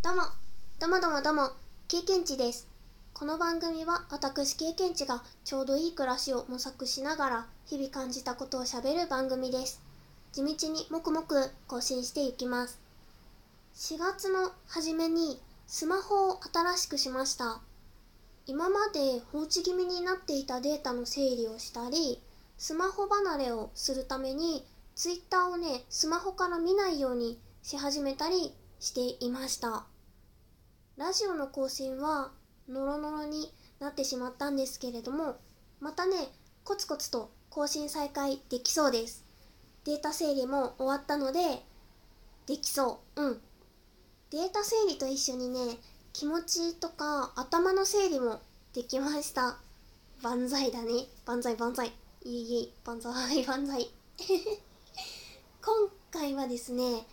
[0.00, 0.22] どうも、
[0.78, 1.50] どうもどうもどうも、
[1.88, 2.68] 経験値です。
[3.12, 9.82] この番組は私経験値がちょうどいい暮らしを模索しながら日々感じたことをしゃべる番組です。
[10.32, 12.80] 地道にもくもく更新していきます。
[13.74, 17.60] 4月の初めにスマホを新しくしました。
[18.46, 22.22] 今まで放置気味になっていたデータの整理をしたり、
[22.56, 29.86] スマホ離れをするためにツイッターをね、スマホから見ないようにし始めたりしていました。
[30.96, 32.30] ラジオの更新は
[32.68, 35.36] ノロノロになってしまったんですけれども、
[35.80, 36.16] またね、
[36.64, 39.24] コツコツと更新再開できそうです。
[39.84, 41.62] データ整理も終わったので、
[42.46, 43.22] できそう。
[43.22, 43.40] うん。
[44.30, 45.78] データ整理と一緒にね、
[46.12, 48.40] 気持ちとか頭の整理も
[48.74, 49.58] できました。
[50.22, 51.06] 万歳だね。
[51.24, 51.88] 万歳万歳。
[51.88, 51.92] い
[52.24, 53.90] えいえ、万歳万歳。
[55.64, 57.06] 今回はですね、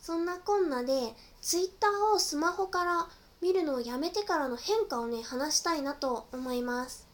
[0.00, 3.08] そんなこんなで、ツイッターをスマホから
[3.40, 7.06] 見るのをやめてからの変化をね、話したいなと思います。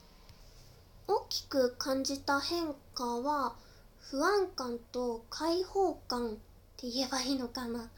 [1.06, 3.56] 大きく感じた変化は、
[4.00, 6.32] 不安感と解放感っ
[6.76, 7.90] て言えばいいのかな。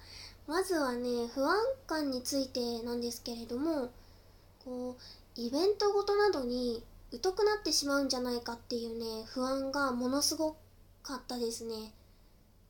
[0.46, 1.56] まずはね、不安
[1.86, 3.90] 感についてなんですけれども、
[4.64, 6.82] こう、イベントごとなどに
[7.22, 10.56] 疎くなってしまうんじゃないかっていうね、不安がものすご
[11.02, 11.92] かったですね。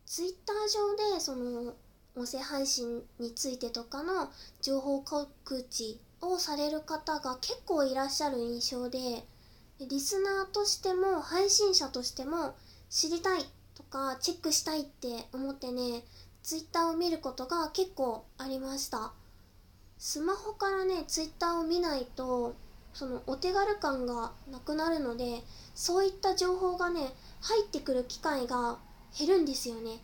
[0.05, 1.75] ツイッター上で、その、
[2.17, 4.31] 音声配信についてとかの
[4.63, 8.99] 情報告知をされる方が結構いらっしゃる印象で、
[9.79, 12.55] リスナーとしても配信者としても
[12.89, 13.43] 知りたい
[13.75, 16.05] とかチェックしたいって思ってね、
[16.43, 19.13] ツイッターを見ることが結構ありました。
[19.99, 22.55] スマホからね、ツイッターを見ないと、
[22.95, 25.43] そのお手軽感がなくなるので、
[25.75, 28.79] そういった情報がね、入ってくる機会が
[29.19, 29.99] 減るんですよね。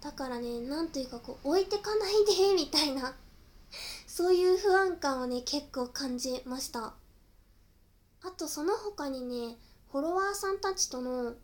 [0.00, 3.14] だからね、なんというかこう、置いてかないで、みたいな、
[4.06, 6.94] そういう不安感をね、結構感じました。
[8.22, 9.58] あとその他にね、
[9.90, 11.34] フォロワーさんたちとの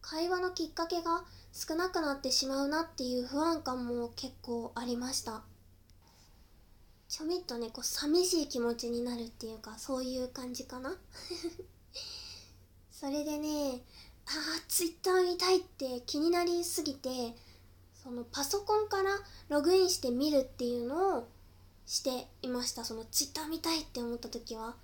[0.00, 5.42] 会話のきっかけが少なくなってしまうなっていう不安感も結構ありました。
[7.08, 10.96] ちょみっとね、こう、寂しい気持ちになるっていうか、そういう感じかな
[12.92, 13.82] それでね、
[14.26, 17.34] ああ、ツイッター見たいって気になりすぎて、
[18.02, 19.10] そのパソコンから
[19.48, 21.28] ログインして見るっていうのを
[21.84, 22.84] していました。
[22.84, 24.74] そのツイッター見たいって思った時は。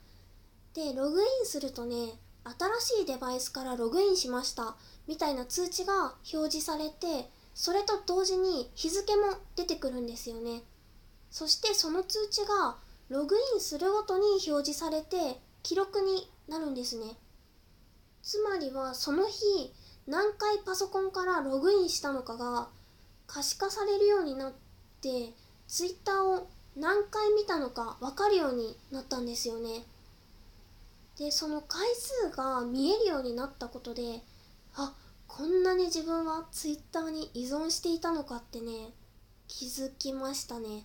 [0.75, 4.77] で、ログインするとね、新しいデバイスからログインしました
[5.07, 9.23] みたいな通知が表示されて、それと同時に日付も
[9.57, 10.63] 出てくるんですよね。
[11.31, 12.77] そしてその通知が
[13.09, 17.17] ログインするごとに表示されて記録になるんですね。
[18.23, 19.73] つまりはその日
[20.07, 22.69] 何回パソコンからログインしたのかが
[23.27, 24.53] 可視化されるようになっ
[25.01, 25.33] て
[25.69, 29.85] ツイッターを何回見たのか分かるようになったんですよね。
[31.19, 34.21] でその回数が見えるようになったことで
[34.75, 34.93] あ
[35.27, 38.91] こんなに自分はツイッターに依存していたのかってね
[39.49, 40.85] 気づきましたね。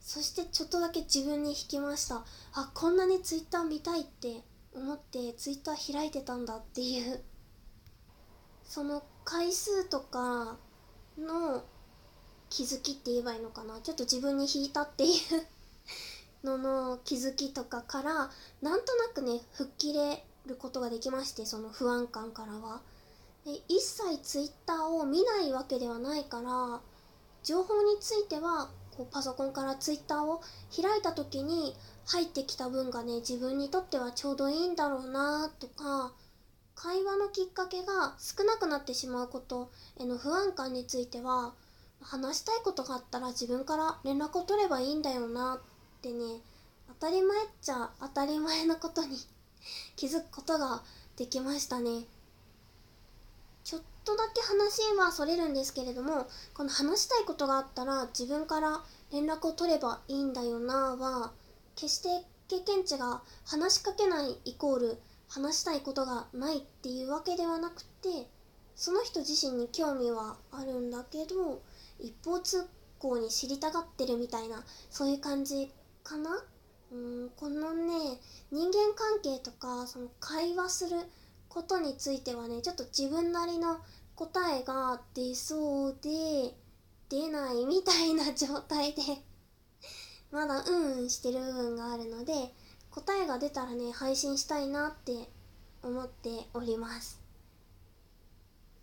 [0.00, 2.24] そしてちょっとだけ自分に引きました。
[2.54, 4.42] あこんなにツイッター見たいって
[4.74, 7.22] 思ってツイッター開いてたんだっていう。
[8.64, 10.56] その回数とか
[11.18, 11.64] の
[12.50, 13.80] 気づきって言えばいいのかな？
[13.80, 18.30] ちょっと自分に引いたっていうのの気づきとかから
[18.60, 22.80] なんとなくね吹っ切れることができましてその不安感からは。
[23.46, 26.80] で一切ツイッターを見ないわけではないから
[27.42, 30.42] 情報についてはこうパソコンからツイッターを
[30.76, 31.74] 開いた時に
[32.06, 36.12] 入ってきた分がね自分にとってはちょうどいいんだろうなとか
[36.74, 41.54] 会話のきっかけが少なくなってしまうことへの不安感については
[42.02, 45.60] 話したいことがあったら自分から連絡を取ればいいんだよな
[45.98, 46.40] ってね
[46.88, 49.18] 当たり前っちゃ当たり前のことに
[49.96, 50.82] 気づくことが
[51.16, 52.06] できましたね。
[53.62, 58.82] ちょっとだけ話はそれるんですけれどもこの話したいことがあったら自分から
[59.12, 61.32] 連絡を取ればいいんだよなは
[61.76, 64.98] 決して経験値が話しかけないイコール
[65.28, 68.28] 話したいことがないっていうわけではなくて
[68.74, 71.60] その人自身に興味はあるんだけど
[72.02, 72.66] 一方通
[72.98, 76.42] 行に知りたがってるみたいなそういう感じかな？
[76.92, 78.18] うんこのね
[78.50, 80.96] 人間関係とかその会話する
[81.48, 83.78] ことについてはねちょっと自分なりの
[84.16, 86.54] 答えが出そうで
[87.08, 89.02] 出ないみたいな状態で
[90.30, 92.54] まだうんうんしてる部分があるので
[92.90, 95.30] 答えが出たらね配信したいなって
[95.82, 97.20] 思っております。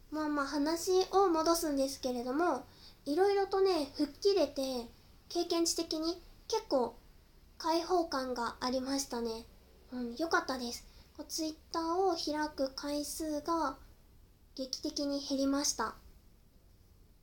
[0.09, 2.65] まあまあ話を戻すんですけれども
[3.07, 4.85] いろいろとね吹っ切れて
[5.29, 6.93] 経験値的に結構
[7.57, 9.45] 開放感がありましたね。
[9.93, 10.85] うん良かったです。
[11.29, 13.77] ツイッターを開く回数が
[14.55, 15.95] 劇的に減りました。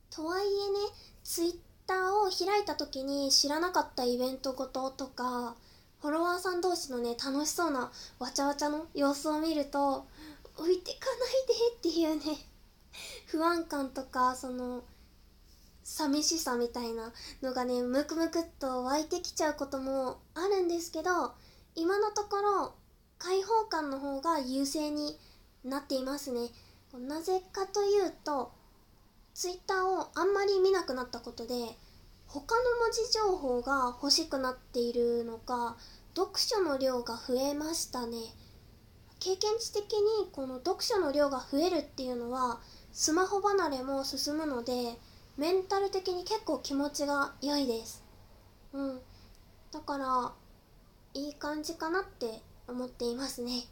[0.09, 0.79] とはいえね
[1.23, 1.55] ツイッ
[1.85, 5.55] ターを開いた時に知らなかったイベントごととか
[6.01, 10.07] フォロワーさん同士のね楽しそうなわちゃわちゃの様子を見ると
[10.57, 11.05] 置いてか
[11.83, 12.39] ないでっていうね
[13.27, 14.83] 不安感とかその
[15.85, 21.31] 寂しさみたいなのがねムクムクっと湧いてきちゃうこともあるんですけど
[21.75, 22.73] 今のところ
[23.19, 25.17] 開放感の方が優勢に
[25.63, 26.49] なっていますね。
[27.07, 28.51] なぜかというと
[29.33, 31.53] ツイッターをあんまり見なくなったことで
[32.25, 35.77] 他の文字情報が欲しくなっているのか
[36.15, 38.17] 読書の量が増えましたね。
[39.19, 42.59] 経験値的にこの読書の量が増えるっていうのは
[42.91, 44.97] スマホ離れも進むので
[45.37, 48.03] メンタル的に結構気持ちが良いです。
[48.73, 48.99] うん。
[49.71, 50.31] だから
[51.13, 53.63] いい感じかなって思っていますね。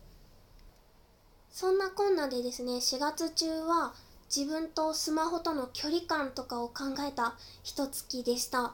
[1.49, 3.93] そんなこんなでですね4月中は
[4.35, 8.73] 自分とスマホとの距離感とかを考えた一月でした。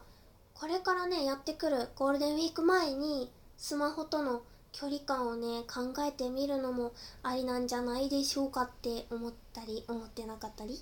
[0.56, 10.81] これからねやってくるゴールデンウィーク前にスマホとの距離感をね考えてみるのもありなんじゃないでしょうかって思ったり思ってなかったり。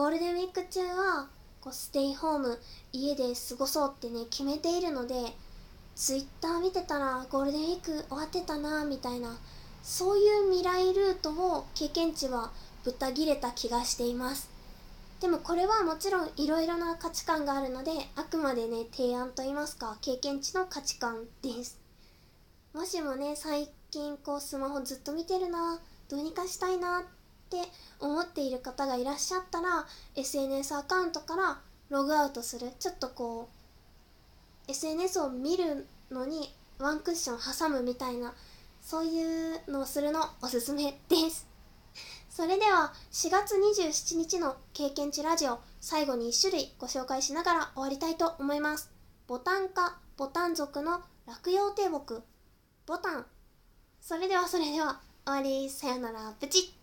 [0.00, 1.28] ゴールデンウィーク中は
[1.60, 2.58] こうステイホーム
[2.90, 5.14] 家で過ごそうってね決めているので
[5.94, 9.36] ツイッター見てたらゴールデンウィーク終わってたなみたいな
[9.82, 12.50] そういう未来ルートを経験値は
[12.82, 14.48] ぶった切れた気がしています。
[15.20, 21.78] でもこれはもちろんいろいろな価値観があるのであくまでね提案と言いますか経験値の価値観です。
[22.72, 27.02] もしもね最近こうスマホずっと見てるなどうにかしたいなっ
[27.50, 27.68] って
[27.98, 31.58] 思っている方がいらっしゃったら SNS アカウントから
[31.88, 32.70] ログアウトする。
[32.78, 33.48] ちょっとこ
[34.68, 38.32] う SNS を見るのにワンクッション挟むみたいな
[38.80, 41.48] そういうのをするのおすすめです。
[42.30, 48.90] それでは4月27日の経験値ラジオ最後に1種類ご紹介しながら終わりたいと思います。
[49.26, 52.22] ボタン科ボタン族の落葉低木。
[52.86, 53.26] ボタン。
[54.00, 55.68] それではそれでは終わり。
[55.68, 56.32] さよなら。
[56.40, 56.79] プチッ。